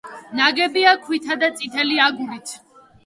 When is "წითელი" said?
1.61-2.01